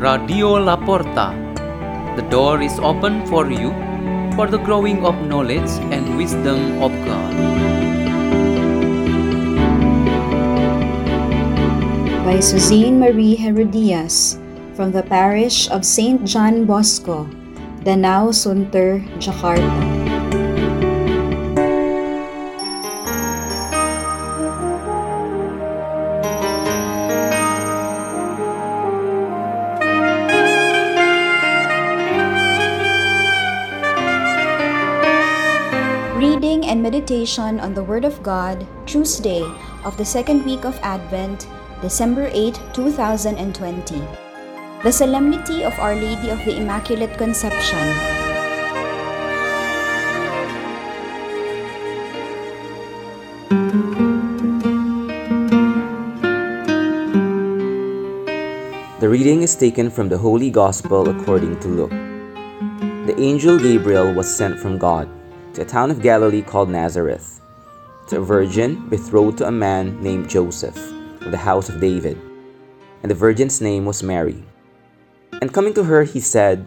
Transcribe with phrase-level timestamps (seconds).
[0.00, 1.36] Radio La Porta.
[2.16, 3.68] The door is open for you
[4.32, 7.60] for the growing of knowledge and wisdom of God.
[12.30, 14.38] by Suzanne Marie Gerodias
[14.76, 16.24] from the parish of St.
[16.24, 17.26] John Bosco,
[17.82, 20.09] Danau Sunter, Jakarta.
[37.10, 39.42] Meditation on the Word of God, Tuesday
[39.82, 41.48] of the second week of Advent,
[41.82, 44.00] December 8, 2020.
[44.84, 47.82] The Solemnity of Our Lady of the Immaculate Conception.
[59.00, 61.96] The reading is taken from the Holy Gospel according to Luke.
[63.10, 65.10] The angel Gabriel was sent from God
[65.54, 67.40] to a town of Galilee called Nazareth,
[68.08, 70.76] to a virgin betrothed to a man named Joseph
[71.22, 72.18] of the house of David,
[73.02, 74.44] and the virgin's name was Mary.
[75.40, 76.66] And coming to her, he said,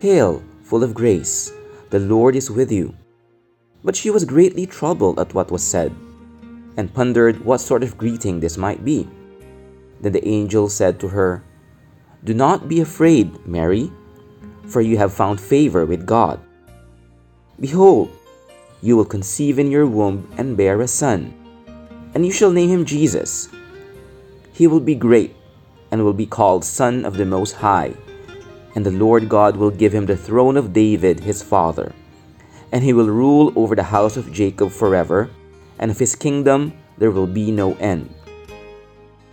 [0.00, 1.52] Hail, full of grace,
[1.90, 2.94] the Lord is with you.
[3.82, 5.94] But she was greatly troubled at what was said,
[6.76, 9.08] and pondered what sort of greeting this might be.
[10.00, 11.44] Then the angel said to her,
[12.24, 13.92] Do not be afraid, Mary,
[14.66, 16.40] for you have found favor with God.
[17.60, 18.10] Behold,
[18.82, 21.32] you will conceive in your womb and bear a son,
[22.14, 23.48] and you shall name him Jesus.
[24.52, 25.36] He will be great
[25.90, 27.94] and will be called Son of the Most High,
[28.74, 31.94] and the Lord God will give him the throne of David his father,
[32.72, 35.30] and he will rule over the house of Jacob forever,
[35.78, 38.12] and of his kingdom there will be no end.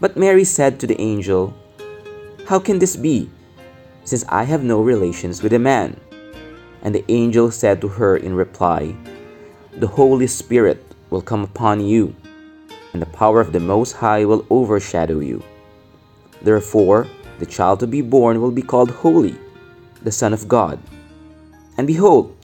[0.00, 1.54] But Mary said to the angel,
[2.44, 3.30] How can this be,
[4.04, 5.96] since I have no relations with a man?
[6.82, 8.94] And the angel said to her in reply,
[9.78, 12.14] The Holy Spirit will come upon you,
[12.92, 15.42] and the power of the Most High will overshadow you.
[16.42, 17.06] Therefore,
[17.38, 19.36] the child to be born will be called Holy,
[20.02, 20.78] the Son of God.
[21.78, 22.36] And behold,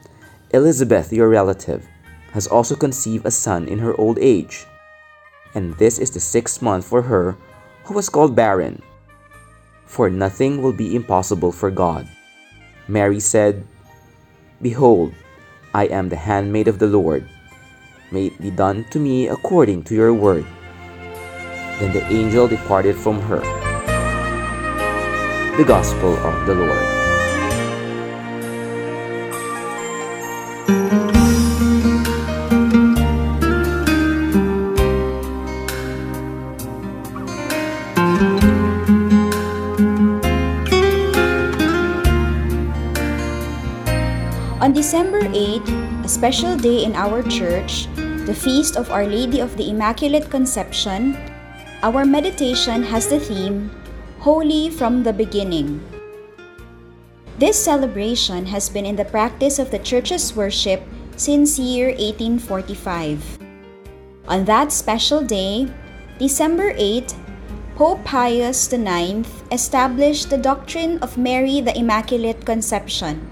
[0.51, 1.87] Elizabeth, your relative,
[2.33, 4.67] has also conceived a son in her old age.
[5.55, 7.37] And this is the sixth month for her
[7.85, 8.83] who was called barren.
[9.87, 12.09] For nothing will be impossible for God.
[12.87, 13.67] Mary said,
[14.61, 15.15] Behold,
[15.73, 17.23] I am the handmaid of the Lord.
[18.11, 20.47] May it be done to me according to your word.
[21.79, 23.39] Then the angel departed from her.
[25.57, 26.98] The Gospel of the Lord.
[44.89, 45.69] December 8,
[46.01, 47.93] a special day in our church,
[48.25, 51.13] the feast of Our Lady of the Immaculate Conception,
[51.83, 53.69] our meditation has the theme
[54.25, 55.85] Holy from the Beginning.
[57.37, 60.81] This celebration has been in the practice of the Church's worship
[61.21, 63.21] since year 1845.
[64.25, 65.69] On that special day,
[66.17, 67.13] December 8,
[67.77, 73.29] Pope Pius IX established the doctrine of Mary the Immaculate Conception.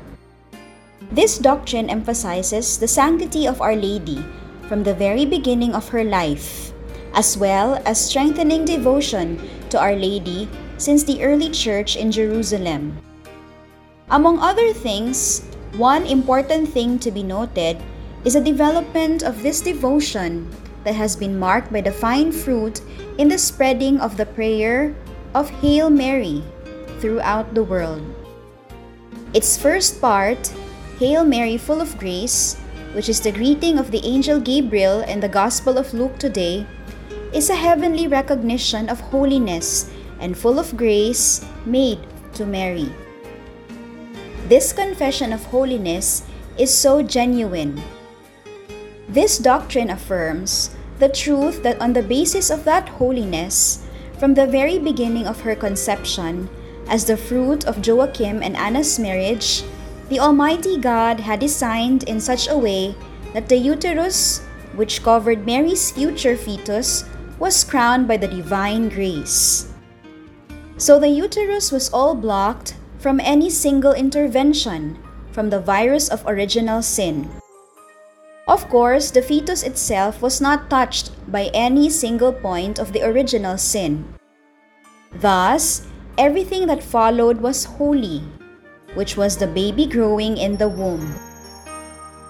[1.13, 4.25] This doctrine emphasizes the sanctity of Our Lady
[4.67, 6.73] from the very beginning of her life,
[7.15, 9.39] as well as strengthening devotion
[9.71, 12.99] to Our Lady since the early church in Jerusalem.
[14.11, 15.47] Among other things,
[15.79, 17.79] one important thing to be noted
[18.25, 20.51] is the development of this devotion
[20.83, 22.83] that has been marked by the fine fruit
[23.19, 24.95] in the spreading of the prayer
[25.35, 26.43] of Hail Mary
[26.99, 28.03] throughout the world.
[29.35, 30.51] Its first part,
[30.99, 32.57] Hail Mary, full of grace,
[32.95, 36.65] which is the greeting of the angel Gabriel in the Gospel of Luke today,
[37.35, 42.01] is a heavenly recognition of holiness and full of grace made
[42.33, 42.89] to Mary.
[44.49, 46.25] This confession of holiness
[46.57, 47.77] is so genuine.
[49.07, 53.85] This doctrine affirms the truth that on the basis of that holiness,
[54.19, 56.49] from the very beginning of her conception,
[56.89, 59.63] as the fruit of Joachim and Anna's marriage,
[60.09, 62.95] the Almighty God had designed in such a way
[63.33, 64.41] that the uterus,
[64.75, 67.05] which covered Mary's future fetus,
[67.39, 69.73] was crowned by the divine grace.
[70.79, 74.99] So the uterus was all blocked from any single intervention
[75.33, 77.29] from the virus of original sin.
[78.49, 83.59] Of course, the fetus itself was not touched by any single point of the original
[83.59, 84.07] sin.
[85.13, 85.85] Thus,
[86.17, 88.23] everything that followed was holy,
[88.97, 91.15] which was the baby growing in the womb.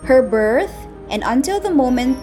[0.05, 0.75] Her birth,
[1.09, 2.19] and until the moment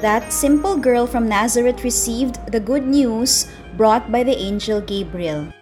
[0.00, 3.46] that simple girl from Nazareth received the good news
[3.76, 5.52] brought by the angel Gabriel.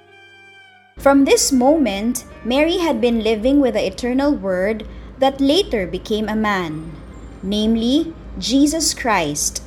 [0.96, 4.86] From this moment, Mary had been living with the eternal Word
[5.18, 6.92] that later became a man,
[7.42, 9.62] namely, Jesus Christ.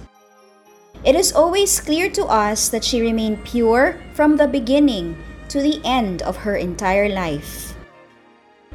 [1.04, 5.18] It is always clear to us that she remained pure from the beginning
[5.50, 7.73] to the end of her entire life,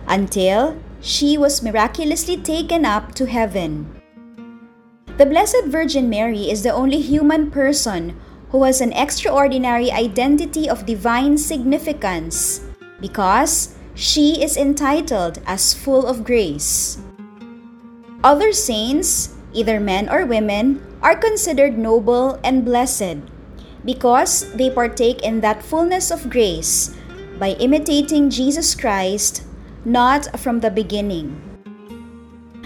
[0.08, 3.86] until she was miraculously taken up to heaven.
[5.18, 8.18] The Blessed Virgin Mary is the only human person
[8.50, 12.62] who has an extraordinary identity of divine significance
[13.00, 16.98] because she is entitled as full of grace.
[18.24, 23.18] Other saints, either men or women, are considered noble and blessed
[23.84, 26.94] because they partake in that fullness of grace
[27.38, 29.42] by imitating Jesus Christ,
[29.84, 31.40] not from the beginning.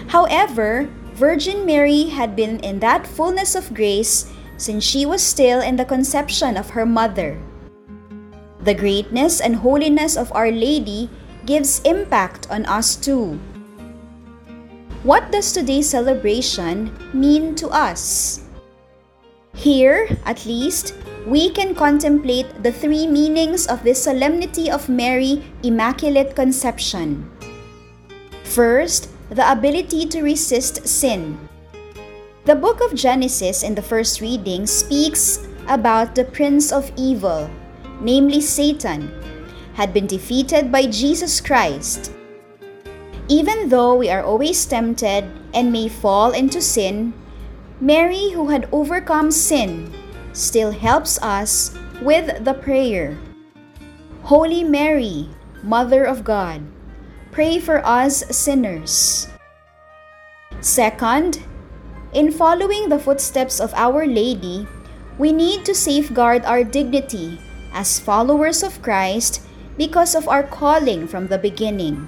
[0.07, 5.75] However, Virgin Mary had been in that fullness of grace since she was still in
[5.75, 7.37] the conception of her mother.
[8.61, 11.09] The greatness and holiness of Our Lady
[11.45, 13.37] gives impact on us too.
[15.03, 18.39] What does today's celebration mean to us?
[19.53, 26.35] Here, at least, we can contemplate the three meanings of this solemnity of Mary Immaculate
[26.35, 27.29] Conception.
[28.43, 31.37] First, the ability to resist sin.
[32.43, 37.49] The book of Genesis in the first reading speaks about the prince of evil,
[38.01, 39.07] namely Satan,
[39.75, 42.11] had been defeated by Jesus Christ.
[43.29, 45.23] Even though we are always tempted
[45.53, 47.13] and may fall into sin,
[47.79, 49.87] Mary, who had overcome sin,
[50.33, 53.17] still helps us with the prayer
[54.23, 55.27] Holy Mary,
[55.63, 56.63] Mother of God,
[57.31, 59.27] pray for us sinners.
[60.61, 61.43] Second,
[62.13, 64.65] in following the footsteps of Our Lady,
[65.17, 67.37] we need to safeguard our dignity
[67.73, 69.41] as followers of Christ
[69.77, 72.07] because of our calling from the beginning,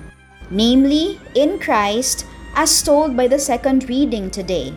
[0.50, 2.26] namely in Christ,
[2.56, 4.74] as told by the second reading today.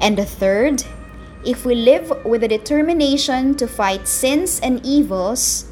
[0.00, 0.82] And the third,
[1.46, 5.70] if we live with a determination to fight sins and evils,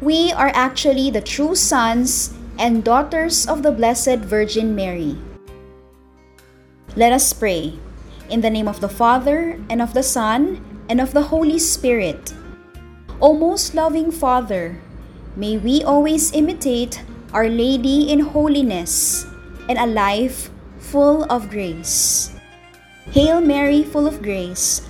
[0.00, 5.20] we are actually the true sons and daughters of the Blessed Virgin Mary.
[6.96, 7.76] Let us pray.
[8.30, 12.32] In the name of the Father, and of the Son, and of the Holy Spirit.
[13.20, 14.80] O most loving Father,
[15.36, 19.26] may we always imitate Our Lady in holiness
[19.68, 22.32] and a life full of grace.
[23.12, 24.89] Hail Mary, full of grace,